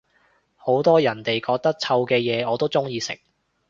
[0.55, 3.19] 好多人哋覺得臭嘅嘢我都鍾意食